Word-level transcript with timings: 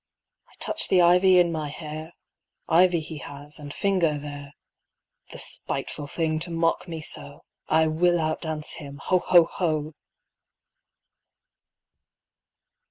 I 0.47 0.55
touch 0.59 0.87
the 0.87 0.99
ivy 0.99 1.37
in 1.37 1.51
my 1.51 1.67
hair; 1.69 2.13
Ivy 2.67 3.01
he 3.01 3.19
has 3.19 3.59
and 3.59 3.71
finger 3.71 4.17
there. 4.17 4.55
The 5.31 5.37
spiteful 5.37 6.07
thing 6.07 6.39
to 6.39 6.49
mock 6.49 6.87
me 6.87 7.01
so!I 7.01 7.85
will 7.85 8.17
outdance 8.19 8.77
him! 8.77 8.97
Ho, 8.97 9.19
ho, 9.19 9.43
ho! 9.45 9.93